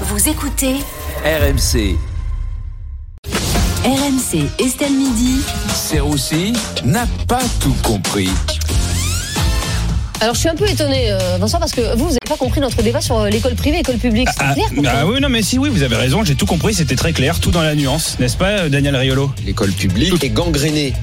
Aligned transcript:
Vous 0.00 0.28
écoutez 0.28 0.74
RMC, 1.24 1.96
RMC 3.84 4.48
Estelle 4.58 4.92
Midi. 4.92 5.40
Serroussi 5.74 6.52
n'a 6.84 7.06
pas 7.28 7.40
tout 7.60 7.74
compris. 7.82 8.28
Alors 10.20 10.34
je 10.34 10.40
suis 10.40 10.48
un 10.48 10.54
peu 10.56 10.68
étonné, 10.68 11.16
Vincent, 11.38 11.58
parce 11.58 11.72
que 11.72 11.80
vous, 11.96 12.04
vous 12.04 12.10
n'avez 12.10 12.18
pas 12.28 12.36
compris 12.36 12.60
notre 12.60 12.82
débat 12.82 13.00
sur 13.00 13.18
euh, 13.18 13.28
l'école 13.28 13.54
privée, 13.54 13.80
école 13.80 13.96
publique. 13.98 14.28
C'est 14.36 14.42
Ah, 14.44 14.54
clair 14.54 14.94
ah 14.96 15.06
oui, 15.06 15.20
non, 15.20 15.28
mais 15.28 15.42
si, 15.42 15.58
oui, 15.58 15.68
vous 15.68 15.82
avez 15.82 15.96
raison, 15.96 16.24
j'ai 16.24 16.34
tout 16.34 16.46
compris, 16.46 16.72
c'était 16.74 16.96
très 16.96 17.12
clair, 17.12 17.38
tout 17.40 17.50
dans 17.50 17.62
la 17.62 17.74
nuance, 17.74 18.16
n'est-ce 18.18 18.36
pas, 18.36 18.50
euh, 18.50 18.68
Daniel 18.68 18.96
Riolo? 18.96 19.30
L'école 19.44 19.72
publique 19.72 20.22
est 20.24 20.30
gangrénée 20.30 20.94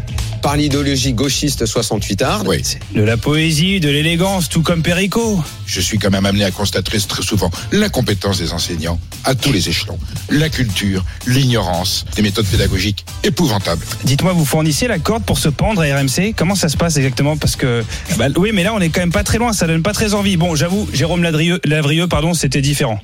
par 0.41 0.57
l'idéologie 0.57 1.13
gauchiste 1.13 1.65
68 1.65 2.21
art. 2.21 2.43
Oui. 2.45 2.61
De 2.93 3.01
la 3.01 3.17
poésie, 3.17 3.79
de 3.79 3.89
l'élégance, 3.89 4.49
tout 4.49 4.61
comme 4.61 4.81
Perico. 4.81 5.41
Je 5.65 5.79
suis 5.79 5.97
quand 5.99 6.09
même 6.09 6.25
amené 6.25 6.43
à 6.43 6.51
constater 6.51 6.99
très 7.07 7.21
souvent 7.21 7.49
l'incompétence 7.71 8.39
des 8.39 8.53
enseignants 8.53 8.99
à 9.23 9.35
tous 9.35 9.51
les 9.51 9.69
échelons. 9.69 9.97
La 10.29 10.49
culture, 10.49 11.05
l'ignorance, 11.27 12.05
des 12.15 12.21
méthodes 12.21 12.47
pédagogiques 12.47 13.05
épouvantables. 13.23 13.85
Dites-moi, 14.03 14.33
vous 14.33 14.45
fournissez 14.45 14.87
la 14.87 14.99
corde 14.99 15.23
pour 15.23 15.37
se 15.37 15.49
pendre 15.49 15.81
à 15.81 15.85
RMC 15.85 16.33
Comment 16.35 16.55
ça 16.55 16.69
se 16.69 16.77
passe 16.77 16.97
exactement? 16.97 17.37
Parce 17.37 17.55
que, 17.55 17.83
bah, 18.17 18.27
oui, 18.35 18.51
mais 18.53 18.63
là, 18.63 18.73
on 18.73 18.79
est 18.79 18.89
quand 18.89 19.01
même 19.01 19.11
pas 19.11 19.23
très 19.23 19.37
loin, 19.37 19.53
ça 19.53 19.67
donne 19.67 19.83
pas 19.83 19.93
très 19.93 20.13
envie. 20.13 20.37
Bon, 20.37 20.55
j'avoue, 20.55 20.87
Jérôme 20.91 21.23
Ladrieux, 21.23 21.59
Lavrieux, 21.65 22.07
pardon, 22.07 22.33
c'était 22.33 22.61
différent. 22.61 22.99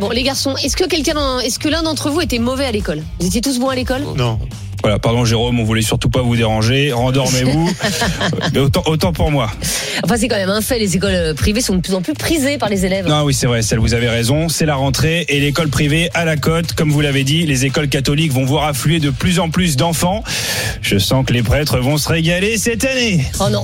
Bon, 0.00 0.10
les 0.10 0.22
garçons, 0.22 0.56
est-ce 0.62 0.76
que 0.76 0.86
quelqu'un, 0.86 1.38
est-ce 1.40 1.58
que 1.58 1.68
l'un 1.68 1.82
d'entre 1.82 2.10
vous 2.10 2.20
était 2.20 2.38
mauvais 2.38 2.66
à 2.66 2.72
l'école? 2.72 3.02
Vous 3.18 3.26
étiez 3.26 3.40
tous 3.40 3.58
bons 3.58 3.70
à 3.70 3.74
l'école? 3.74 4.02
Non. 4.16 4.38
Voilà, 4.82 4.98
pardon 4.98 5.24
Jérôme, 5.24 5.58
on 5.58 5.64
voulait 5.64 5.82
surtout 5.82 6.10
pas 6.10 6.22
vous 6.22 6.36
déranger, 6.36 6.92
rendormez-vous. 6.92 7.70
Mais 8.52 8.60
autant, 8.60 8.82
autant 8.86 9.12
pour 9.12 9.30
moi. 9.30 9.50
Enfin, 10.04 10.16
c'est 10.16 10.28
quand 10.28 10.36
même 10.36 10.50
un 10.50 10.60
fait. 10.60 10.78
Les 10.78 10.96
écoles 10.96 11.14
euh, 11.14 11.34
privées 11.34 11.60
sont 11.60 11.74
de 11.74 11.80
plus 11.80 11.94
en 11.94 12.02
plus 12.02 12.14
prisées 12.14 12.58
par 12.58 12.68
les 12.68 12.84
élèves. 12.84 13.06
Non, 13.08 13.22
oui, 13.24 13.34
c'est 13.34 13.46
vrai, 13.46 13.62
celle, 13.62 13.78
vous 13.78 13.94
avez 13.94 14.08
raison. 14.08 14.48
C'est 14.48 14.66
la 14.66 14.76
rentrée 14.76 15.24
et 15.28 15.40
l'école 15.40 15.68
privée 15.68 16.08
à 16.14 16.24
la 16.24 16.36
cote. 16.36 16.72
Comme 16.74 16.90
vous 16.90 17.00
l'avez 17.00 17.24
dit, 17.24 17.46
les 17.46 17.64
écoles 17.64 17.88
catholiques 17.88 18.32
vont 18.32 18.44
voir 18.44 18.64
affluer 18.64 19.00
de 19.00 19.10
plus 19.10 19.38
en 19.40 19.50
plus 19.50 19.76
d'enfants. 19.76 20.22
Je 20.82 20.98
sens 20.98 21.24
que 21.26 21.32
les 21.32 21.42
prêtres 21.42 21.78
vont 21.78 21.96
se 21.98 22.08
régaler 22.08 22.58
cette 22.58 22.84
année. 22.84 23.24
Oh 23.40 23.48
non. 23.50 23.62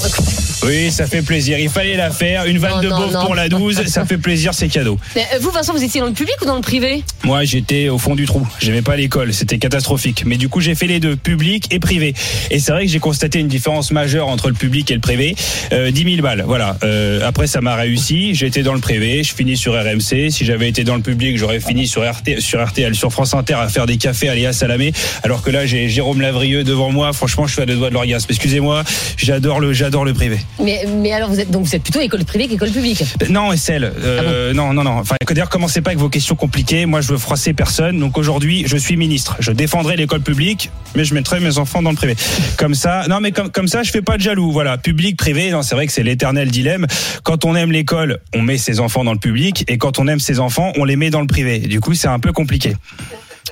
Oui, 0.65 0.91
ça 0.91 1.07
fait 1.07 1.23
plaisir. 1.23 1.59
Il 1.59 1.69
fallait 1.69 1.97
la 1.97 2.11
faire. 2.11 2.45
Une 2.47 2.59
vanne 2.59 2.77
Non, 2.77 2.81
de 2.83 2.89
non, 2.89 2.99
beauf 2.99 3.13
non. 3.13 3.25
pour 3.27 3.35
la 3.35 3.49
12. 3.49 3.87
Ça 3.87 4.05
fait 4.05 4.19
plaisir, 4.19 4.55
c'est 4.55 4.69
cadeau. 4.69 4.99
Mais, 5.17 5.27
euh, 5.35 5.39
vous, 5.41 5.51
Vincent, 5.51 5.73
vous 5.73 5.83
étiez 5.83 6.01
dans 6.01 6.07
le 6.07 6.13
public 6.13 6.35
ou 6.41 6.47
dans 6.47 6.57
le 6.57 6.63
privé? 6.63 7.05
Moi, 7.25 7.45
j'étais 7.45 7.89
au 7.89 7.99
fond 7.99 8.15
du 8.15 8.27
trou. 8.27 8.47
J'aimais 8.61 8.83
pas 8.83 8.97
l'école. 8.97 9.33
C'était 9.35 9.59
catastrophique. 9.59 10.25
Mais 10.27 10.37
du 10.37 10.49
coup, 10.49 10.61
j'ai 10.61 10.75
fait 10.75 10.87
les 10.87 11.01
deux, 11.01 11.12
public 11.17 11.67
et 11.71 11.79
privé. 11.79 12.15
Et 12.51 12.59
c'est 12.59 12.73
vrai 12.73 12.87
que 12.87 12.91
j'ai 12.91 12.99
constaté 12.99 13.39
une 13.39 13.49
différence 13.49 13.91
majeure 13.93 14.29
entre 14.29 14.49
le 14.49 14.55
public 14.55 14.91
et 14.91 14.95
le 14.95 15.01
privé. 15.01 15.35
Euh, 15.73 15.91
10 15.91 16.05
000 16.17 16.23
balles. 16.23 16.45
Voilà. 16.47 16.77
Euh, 16.83 17.27
après, 17.27 17.47
ça 17.47 17.61
m'a 17.61 17.75
réussi. 17.77 18.35
J'étais 18.35 18.63
dans 18.63 18.75
le 18.75 18.81
privé. 18.81 19.23
Je 19.23 19.35
finis 19.35 19.57
sur 19.57 19.75
RMC. 19.75 20.31
Si 20.31 20.45
j'avais 20.45 20.69
été 20.69 20.85
dans 20.85 20.97
le 20.97 21.03
public, 21.03 21.37
j'aurais 21.39 21.61
fini 21.61 21.87
sur, 21.87 22.03
RT, 22.03 22.41
sur 22.41 22.65
RTL, 22.65 22.95
sur 22.95 23.13
France 23.13 23.35
Inter 23.35 23.55
à 23.55 23.69
faire 23.69 23.87
des 23.87 23.97
cafés 23.97 24.29
à 24.29 24.35
Léa 24.35 24.53
Salamé. 24.53 24.93
Alors 25.23 25.43
que 25.43 25.51
là, 25.51 25.67
j'ai 25.67 25.89
Jérôme 25.89 26.21
Lavrieux 26.21 26.65
devant 26.65 26.91
moi. 26.91 27.13
Franchement, 27.13 27.47
je 27.47 27.53
suis 27.55 27.63
à 27.63 27.67
deux 27.67 27.77
doigts 27.77 27.89
de 27.89 27.95
l'orgasme. 27.95 28.27
Excusez-moi. 28.31 28.85
J'adore 29.17 29.61
le, 29.61 29.73
j'adore 29.73 30.05
le 30.05 30.15
privé. 30.15 30.39
mais, 30.63 30.85
mais 30.87 31.13
alors, 31.13 31.31
vous 31.31 31.41
êtes, 31.41 31.51
donc 31.51 31.65
vous 31.65 31.75
êtes 31.75 31.83
plutôt 31.83 32.01
école 32.01 32.25
privée 32.25 32.49
qu'école 32.49 32.71
publique? 32.71 33.05
Non, 33.29 33.53
Estelle. 33.53 33.93
Euh, 34.03 34.53
non, 34.53 34.73
non, 34.73 34.85
non. 34.85 34.99
Enfin, 34.99 35.17
d'ailleurs, 35.29 35.49
commencez 35.49 35.81
pas 35.81 35.91
avec 35.91 35.99
vos 35.99 36.09
questions 36.09 36.35
compliquées. 36.35 36.87
Moi, 36.87 37.01
je 37.01 37.09
veux 37.09 37.19
froisser 37.19 37.53
personne. 37.53 37.99
Donc 37.99 38.19
aujourd'hui, 38.19 38.65
je 38.67 38.77
suis 38.77 38.97
ministre. 38.97 39.37
Je 39.41 39.53
défendrai 39.53 39.97
l'école 39.97 40.21
publique, 40.21 40.71
mais 40.95 41.05
je 41.05 41.15
mettrai 41.15 41.41
mes 41.41 41.59
enfants 41.59 41.83
dans 41.83 41.91
le 41.91 41.97
privé. 41.97 42.17
Comme 42.57 42.75
ça, 42.75 43.05
non, 43.09 43.21
mais 43.21 43.33
comme, 43.33 43.51
comme 43.51 43.69
ça, 43.69 43.83
je 43.83 43.91
fais 43.91 44.03
pas 44.03 44.17
de 44.17 44.23
jaloux. 44.23 44.53
Voilà, 44.53 44.79
public, 44.79 45.17
privé. 45.17 45.51
Non, 45.51 45.63
c'est 45.63 45.75
vrai 45.75 45.87
que 45.87 45.93
c'est 45.93 46.03
l'éternel 46.03 46.51
dilemme. 46.51 46.87
Quand 47.23 47.45
on 47.45 47.55
aime 47.57 47.73
l'école, 47.73 48.19
on 48.35 48.43
met 48.43 48.59
ses 48.59 48.81
enfants 48.81 49.05
dans 49.05 49.13
le 49.13 49.19
public, 49.19 49.65
et 49.69 49.79
quand 49.79 49.99
on 49.99 50.09
aime 50.09 50.21
ses 50.21 50.41
enfants, 50.41 50.73
on 50.77 50.85
les 50.85 50.97
met 50.97 51.11
dans 51.11 51.21
le 51.21 51.27
privé. 51.27 51.59
Du 51.59 51.81
coup, 51.81 51.95
c'est 51.95 52.09
un 52.09 52.19
peu 52.19 52.33
compliqué. 52.33 52.75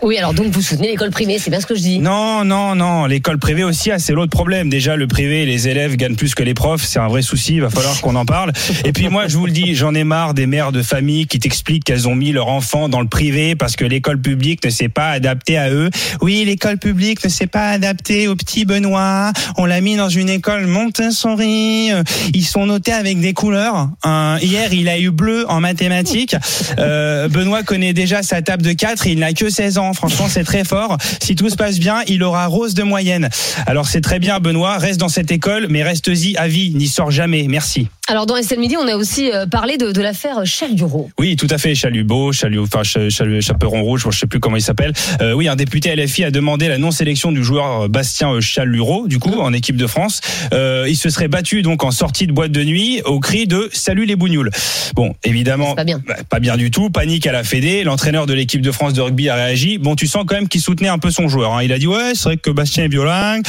Oui, 0.03 0.17
alors 0.17 0.33
donc 0.33 0.51
vous 0.53 0.63
soutenez 0.63 0.89
l'école 0.89 1.11
privée, 1.11 1.39
c'est 1.39 1.51
bien 1.51 1.61
ce 1.61 1.67
que 1.67 1.75
je 1.75 1.81
dis. 1.81 1.99
Non, 1.99 2.43
non, 2.43 2.75
non. 2.75 3.05
L'école 3.05 3.39
privée 3.39 3.65
aussi, 3.65 3.91
ah, 3.91 3.99
c'est 3.99 4.15
l'autre 4.15 4.31
problème. 4.31 4.71
Déjà, 4.71 4.97
le 4.97 5.07
privé, 5.07 5.45
les 5.45 5.69
élèves 5.69 5.97
gagnent 5.97 6.15
plus 6.15 6.35
que 6.35 6.43
les 6.43 6.55
profs. 6.55 6.85
C'est 6.85 6.99
un 6.99 7.09
vrai 7.09 7.21
souci. 7.21 7.57
Il 7.57 7.61
va 7.61 7.69
falloir 7.69 8.01
qu'on 8.01 8.17
en 8.17 8.25
parle. 8.25 8.53
Et 8.87 8.93
puis 8.93 9.11
moi, 9.11 9.29
je 9.29 9.37
vous 9.37 9.45
le 9.45 9.53
dis, 9.53 9.75
j'en 9.75 9.95
ai 9.95 10.05
marre 10.05 10.33
des 10.33 10.47
mères 10.47 10.73
de 10.73 10.83
famille 10.83 11.27
qui 11.27 11.39
t'expliquent 11.39 11.85
qu'elles 11.85 12.09
ont 12.09 12.15
mis 12.15 12.33
leur 12.33 12.49
enfant 12.49 12.89
dans 12.89 13.03
le 13.03 13.09
privé 13.09 13.55
parce 13.57 13.77
que 13.77 13.85
l'école 13.85 14.19
publique 14.19 14.65
ne 14.65 14.71
s'est 14.71 14.89
pas 14.89 15.11
adaptée 15.11 15.59
à 15.59 15.71
eux. 15.71 15.91
Oui, 16.23 16.45
l'école 16.47 16.79
publique 16.79 17.23
ne 17.23 17.29
s'est 17.29 17.47
pas 17.47 17.69
adaptée 17.69 18.27
au 18.27 18.37
petit 18.37 18.65
Benoît. 18.65 19.33
On 19.59 19.67
l'a 19.67 19.83
mis 19.83 19.97
dans 19.97 20.09
une 20.09 20.31
école 20.31 20.67
Montessori. 20.67 21.91
Ils 22.33 22.47
sont 22.47 22.65
notés 22.65 22.93
avec 22.93 23.21
des 23.21 23.35
couleurs. 23.35 23.91
Euh, 24.07 24.39
hier, 24.41 24.73
il 24.73 24.89
a 24.89 24.99
eu 24.99 25.11
bleu 25.11 25.45
en 25.51 25.61
mathématiques. 25.61 26.37
Euh, 26.79 27.29
Benoît 27.29 27.65
connaît 27.65 27.93
déjà 27.93 28.23
sa 28.23 28.41
table 28.41 28.63
de 28.63 28.73
4 28.73 29.07
et 29.07 29.11
il 29.11 29.19
n'a 29.19 29.35
que 29.35 29.51
16 29.51 29.77
ans. 29.77 29.90
Franchement, 29.95 30.29
c'est 30.29 30.45
très 30.45 30.65
fort. 30.65 30.97
Si 31.23 31.35
tout 31.37 31.49
se 31.49 31.57
passe 31.57 31.79
bien, 31.79 32.03
il 32.07 32.23
aura 32.23 32.47
rose 32.47 32.75
de 32.75 32.83
moyenne. 32.83 33.29
Alors 33.67 33.89
c'est 33.89 34.01
très 34.01 34.19
bien, 34.19 34.41
Benoît. 34.41 34.79
Reste 34.79 35.01
dans 35.01 35.09
cette 35.09 35.31
école, 35.31 35.67
mais 35.69 35.83
reste-y 35.83 36.37
à 36.37 36.49
vie. 36.49 36.73
N'y 36.75 36.89
sors 36.89 37.11
jamais. 37.11 37.47
Merci. 37.49 37.89
Alors 38.11 38.27
dans 38.27 38.37
Estelle 38.37 38.59
Midi, 38.59 38.77
on 38.77 38.89
a 38.89 38.97
aussi 38.97 39.31
euh, 39.31 39.47
parlé 39.47 39.77
de, 39.77 39.93
de 39.93 40.01
l'affaire 40.03 40.45
Chalureau. 40.45 41.09
Oui, 41.21 41.37
tout 41.37 41.47
à 41.49 41.59
fait. 41.59 41.77
Chalubeau, 41.77 42.33
Chalut, 42.33 42.59
enfin 42.59 42.83
Ch- 42.83 43.09
Chalut- 43.09 43.41
Chaperon 43.41 43.85
Rouge, 43.85 44.05
je 44.11 44.19
sais 44.19 44.27
plus 44.27 44.41
comment 44.41 44.57
il 44.57 44.63
s'appelle. 44.63 44.93
Euh, 45.21 45.33
oui, 45.33 45.47
un 45.47 45.55
député 45.55 45.95
LFI 45.95 46.25
a 46.25 46.33
demandé 46.33 46.67
la 46.67 46.77
non-sélection 46.79 47.31
du 47.31 47.45
joueur 47.45 47.89
Bastien 47.89 48.33
euh, 48.33 48.41
Chalureau, 48.41 49.07
du 49.07 49.21
coup, 49.21 49.39
en 49.39 49.53
équipe 49.53 49.77
de 49.77 49.87
France. 49.87 50.23
Euh, 50.53 50.87
il 50.89 50.97
se 50.97 51.09
serait 51.09 51.29
battu 51.29 51.63
donc 51.63 51.85
en 51.85 51.93
sortie 51.93 52.27
de 52.27 52.33
boîte 52.33 52.51
de 52.51 52.65
nuit 52.65 53.01
au 53.05 53.21
cri 53.21 53.47
de 53.47 53.71
Salut 53.73 54.07
les 54.07 54.17
bougnoules. 54.17 54.51
Bon, 54.97 55.15
évidemment, 55.23 55.77
pas 55.77 55.85
bien. 55.85 56.03
bah, 56.05 56.17
pas 56.29 56.41
bien 56.41 56.57
du 56.57 56.73
tout. 56.73 56.91
Panique 56.91 57.29
à 57.29 57.33
la 57.33 57.45
Fédé. 57.45 57.85
L'entraîneur 57.85 58.27
de 58.27 58.35
l'équipe 58.35 58.61
de 58.61 58.73
France 58.73 58.93
de 58.93 59.03
rugby 59.03 59.29
a 59.29 59.37
réagi. 59.37 59.79
Bon, 59.79 59.95
tu 59.95 60.09
sens 60.09 60.25
quand 60.27 60.35
même 60.35 60.49
qu'il 60.49 60.61
soutenait 60.61 60.89
un 60.89 60.99
peu 60.99 61.13
son 61.13 61.29
joueur. 61.29 61.55
hein. 61.55 61.63
Il 61.63 61.73
a 61.73 61.79
dit 61.79 61.87
ouais, 61.87 62.11
c'est 62.15 62.25
vrai 62.25 62.37
que 62.39 62.51
Bastien 62.51 62.87
est 62.87 62.89
violent. 62.89 63.41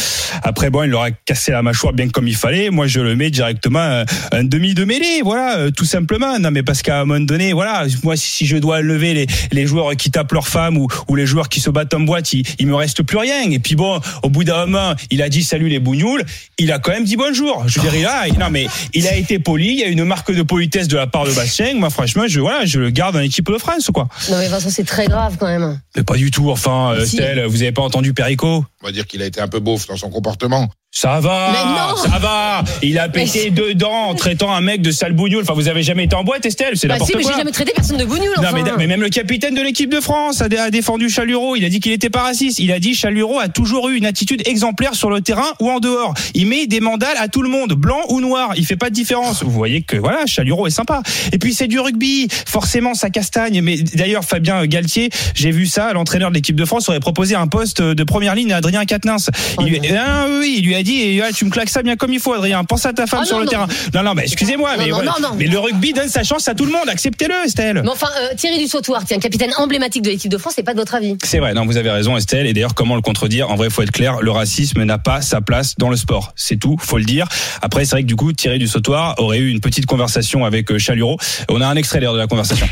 Après, 0.44 0.70
bon, 0.70 0.84
il 0.84 0.92
leur 0.92 1.02
a 1.02 1.10
cassé 1.10 1.52
la 1.52 1.64
mâchoire 1.64 1.94
bien 1.94 2.10
comme 2.10 2.28
il 2.28 2.36
fallait. 2.36 2.70
Moi, 2.70 2.86
je 2.86 3.00
le 3.00 3.16
mets 3.16 3.32
directement 3.32 3.80
euh, 3.80 4.04
un 4.32 4.51
demi 4.52 4.74
de 4.76 4.84
mêlée. 4.86 5.22
Voilà, 5.24 5.58
euh, 5.58 5.72
tout 5.72 5.86
simplement. 5.86 6.38
Non, 6.38 6.52
mais 6.52 6.62
parce 6.62 6.82
qu'à 6.82 7.00
un 7.02 7.06
moment 7.06 7.20
donné, 7.26 7.54
voilà, 7.54 7.86
moi, 8.04 8.16
si 8.16 8.46
je 8.46 8.58
dois 8.58 8.82
lever 8.82 9.14
les, 9.14 9.28
les 9.52 9.66
joueurs 9.66 9.96
qui 9.96 10.12
tapent 10.12 10.34
leur 10.34 10.48
femme 10.48 10.78
ou, 10.78 10.88
ou 11.08 11.16
les 11.16 11.26
joueurs 11.26 11.50
qui 11.50 11.60
se 11.62 11.70
battent 11.70 11.94
en 11.94 12.02
boîte, 12.02 12.34
il, 12.34 12.44
il 12.60 12.68
me 12.68 12.76
reste 12.76 13.02
plus 13.04 13.18
rien. 13.18 13.50
Et 13.50 13.60
puis 13.60 13.76
bon, 13.76 14.00
au 14.24 14.30
bout 14.30 14.44
d'un 14.44 14.66
moment, 14.66 14.94
il 15.10 15.22
a 15.22 15.30
dit 15.30 15.42
salut 15.44 15.70
les 15.70 15.80
bougnoules. 15.80 16.24
Il 16.60 16.72
a 16.72 16.80
quand 16.80 16.92
même 16.92 17.06
dit 17.06 17.16
bonjour. 17.16 17.64
Je 17.68 17.80
veux 17.80 17.90
dire, 17.90 18.00
il 18.00 18.06
a, 18.06 18.28
il- 18.28 18.38
non, 18.38 18.50
mais 18.52 18.68
il 18.94 19.08
a 19.08 19.16
été 19.16 19.40
poli. 19.40 19.70
Il 19.72 19.80
y 19.80 19.84
a 19.84 19.88
une 19.88 20.04
marque 20.04 20.32
de 20.34 20.44
politesse 20.44 20.88
de 20.90 20.98
la 20.98 21.08
part 21.08 21.26
de 21.26 21.32
Bastien. 21.32 21.74
Moi, 21.76 21.90
franchement, 21.90 22.24
je, 22.28 22.40
voilà, 22.42 22.66
je 22.66 22.80
le 22.80 22.90
garde 22.92 23.16
en 23.16 23.20
équipe 23.22 23.50
de 23.50 23.58
France, 23.58 23.90
quoi. 23.94 24.08
Non 24.30 24.38
mais 24.38 24.48
Vincent, 24.50 24.70
c'est 24.70 24.84
très 24.86 25.08
grave 25.08 25.38
quand 25.40 25.48
même. 25.48 25.80
Mais 25.96 26.04
pas 26.04 26.16
du 26.18 26.30
tout. 26.30 26.52
Enfin, 26.52 26.94
euh, 26.98 27.06
Si. 27.06 27.18
Vous 27.48 27.62
avez 27.62 27.72
pas 27.72 27.82
entendu 27.82 28.14
Perico? 28.14 28.66
On 28.84 28.86
va 28.86 28.92
dire 28.92 29.06
qu'il 29.08 29.22
a 29.22 29.26
été 29.26 29.40
un 29.40 29.48
peu 29.48 29.60
beauf 29.60 29.88
dans 29.88 29.96
son 29.98 30.10
comportement. 30.10 30.70
Ça 30.94 31.22
va, 31.22 31.96
ça 31.96 32.20
va. 32.20 32.66
Il 32.84 33.00
a 33.00 33.08
pété 33.08 33.50
deux 33.50 33.74
dents 33.76 34.10
en 34.10 34.14
traitant 34.14 34.54
un 34.54 34.60
mec 34.60 34.82
de 34.82 34.92
sale 34.92 35.14
bougnoule. 35.14 35.42
Enfin, 35.44 35.54
vous 35.54 35.70
avez 35.70 35.84
jamais 35.84 36.04
été 36.04 36.18
en 36.18 36.26
boîte, 36.26 36.46
Estelle 36.46 36.74
C'est 36.76 36.90
Bah 36.90 36.96
n'importe 36.96 37.12
si, 37.12 37.16
mais 37.18 37.24
quoi. 37.24 37.32
j'ai 37.32 37.38
jamais 37.38 37.52
traité 37.52 37.72
personne 37.74 37.96
de 37.98 38.04
bougnoule. 38.04 38.28
Non, 38.38 38.44
enfin. 38.50 38.62
mais, 38.62 38.72
mais 38.78 38.88
même 38.88 39.00
le 39.02 39.08
capitaine 39.08 39.56
de 39.56 39.62
l'équipe 39.62 39.90
de 39.90 40.02
France 40.02 40.42
a, 40.42 40.50
dé- 40.50 40.58
a 40.58 40.70
défendu 40.70 41.10
Chalureau. 41.10 41.56
Il 41.56 41.64
a 41.64 41.70
dit 41.70 41.80
qu'il 41.80 41.94
était 41.94 42.10
pas 42.10 42.24
raciste. 42.24 42.60
Il 42.60 42.74
a 42.74 42.80
dit 42.80 42.94
Chalureau 42.94 43.40
a 43.40 43.48
toujours 43.48 43.88
eu 43.88 43.96
une 43.96 44.06
attitude 44.06 44.46
exemplaire 44.46 44.94
sur 44.94 45.10
le 45.10 45.22
terrain 45.22 45.48
ou 45.62 45.70
en 45.72 45.80
dehors. 45.80 46.14
Il 46.34 46.48
met 46.48 46.68
des 46.68 46.82
mandales 46.82 47.16
à 47.22 47.30
tout 47.30 47.42
le 47.42 47.50
monde, 47.50 47.72
blanc 47.72 48.02
ou 48.10 48.20
noir. 48.20 48.52
Il 48.58 48.66
fait 48.66 48.76
pas 48.76 48.90
de 48.90 48.96
différence. 48.96 49.44
Vous 49.44 49.50
voyez 49.52 49.84
que 49.84 49.96
voilà, 49.96 50.26
Chalureau 50.26 50.68
est 50.68 50.72
sympa. 50.72 51.04
Et 51.32 51.38
puis 51.38 51.54
c'est 51.54 51.68
du 51.68 51.80
rugby. 51.80 52.28
Forcément, 52.46 52.96
ça 52.96 53.10
castagne. 53.10 53.62
Mais 53.62 53.78
d'ailleurs, 53.78 54.26
Fabien 54.26 54.66
Galtier, 54.66 55.10
j'ai 55.36 55.52
vu 55.52 55.68
ça. 55.68 55.94
L'entraîneur 55.94 56.32
de 56.32 56.36
l'équipe 56.36 56.58
de 56.58 56.66
France 56.66 56.90
aurait 56.90 57.00
proposé 57.00 57.36
un 57.36 57.48
poste 57.48 57.82
de 57.82 58.04
première 58.04 58.36
ligne 58.36 58.52
à 58.52 58.58
Adrien 58.58 58.84
Quatennens. 58.84 59.30
Il 59.62 59.68
lui, 59.68 59.80
ah, 59.98 60.26
oui, 60.42 60.56
il 60.58 60.66
lui 60.66 60.76
a 60.76 60.81
dit 60.84 61.02
eh, 61.02 61.22
ah, 61.22 61.32
tu 61.32 61.46
me 61.46 61.50
claques 61.50 61.70
ça 61.70 61.84
bien 61.84 61.96
comme 61.96 62.14
il 62.14 62.20
faut, 62.20 62.34
Adrien. 62.34 62.64
Pense 62.64 62.86
à 62.86 62.94
ta 62.94 63.08
femme 63.08 63.22
Ah, 63.24 63.26
sur 63.26 63.40
le 63.40 63.46
non. 63.46 63.52
terrain. 63.52 63.68
Non, 63.94 64.04
non, 64.04 64.14
mais 64.14 64.24
excusez-moi, 64.24 64.72
mais 64.78 65.48
le 65.48 65.60
rugby 65.60 65.94
donne 65.94 66.10
sa 66.10 66.24
chance 66.24 66.48
à 66.48 66.56
tout 66.56 66.66
le 66.66 66.72
monde. 66.72 66.88
Acceptez-le, 66.90 67.34
Estelle. 67.46 67.82
Mais 67.84 67.90
enfin, 67.90 68.08
euh, 68.20 68.36
Thierry 68.36 68.60
Dussautoir, 68.60 69.04
tiens, 69.06 69.20
capitaine 69.20 69.52
emblématique 69.58 70.02
de 70.04 70.10
l'équipe 70.10 70.32
de 70.32 70.38
France, 70.38 70.54
c'est 70.56 70.64
pas 70.64 70.74
de 70.74 70.80
votre 70.80 70.96
avis. 70.96 71.16
C'est 71.24 71.40
vrai, 71.40 71.54
non, 71.54 71.66
vous 71.66 71.78
avez 71.78 71.92
raison, 71.92 72.18
Estelle. 72.18 72.48
Et 72.48 72.54
d'ailleurs, 72.54 72.76
comment 72.76 72.96
le 72.96 73.02
contredire? 73.02 73.50
En 73.50 73.56
vrai, 73.56 73.70
faut 73.70 73.82
être 73.82 73.92
clair, 73.92 74.22
le 74.22 74.32
racisme 74.32 74.84
n'a 74.84 74.98
pas 74.98 75.22
sa 75.22 75.42
place 75.42 75.76
dans 75.78 75.90
le 75.90 75.96
sport. 75.98 76.34
C'est 76.36 76.58
tout, 76.58 76.78
faut 76.80 76.98
le 76.98 77.06
dire. 77.06 77.28
Après, 77.62 77.86
c'est 77.86 77.92
vrai 77.92 78.02
que 78.04 78.08
du 78.08 78.16
coup, 78.16 78.32
Thierry 78.34 78.60
du 78.60 78.68
Sautoir 78.68 79.16
aurait 79.18 79.40
eu 79.40 79.50
une 79.50 79.60
petite 79.60 79.86
conversation 79.86 80.46
avec 80.46 80.72
euh, 80.72 80.78
Chalureau. 80.80 81.18
On 81.50 81.62
a 81.62 81.68
un 81.68 81.76
extrait 81.76 82.00
d'ailleurs 82.00 82.14
de 82.14 82.20
la 82.20 82.28
conversation. 82.28 82.68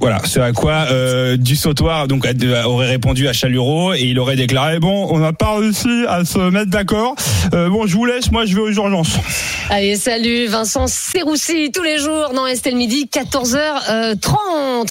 Voilà, 0.00 0.20
ce 0.24 0.40
à 0.40 0.52
quoi 0.52 0.86
euh, 0.90 1.36
du 1.36 1.56
sautoir 1.56 2.06
donc 2.06 2.26
aurait 2.66 2.86
répondu 2.86 3.28
à 3.28 3.32
Chalureau 3.32 3.94
et 3.94 4.02
il 4.02 4.18
aurait 4.18 4.36
déclaré 4.36 4.78
bon, 4.78 5.08
on 5.10 5.18
n'a 5.18 5.32
pas 5.32 5.56
réussi 5.58 6.04
à 6.08 6.24
se 6.24 6.50
mettre 6.50 6.70
d'accord. 6.70 7.14
Euh, 7.54 7.68
bon, 7.68 7.86
je 7.86 7.94
vous 7.96 8.04
laisse, 8.04 8.30
moi 8.30 8.44
je 8.44 8.54
vais 8.54 8.60
aux 8.60 8.72
urgences. 8.72 9.18
Allez, 9.70 9.96
salut 9.96 10.46
Vincent 10.46 10.86
Serroussi 10.86 11.72
tous 11.72 11.82
les 11.82 11.98
jours 11.98 12.30
dans 12.34 12.46
Estelle 12.46 12.76
Midi, 12.76 13.08
14h30. 13.12 14.84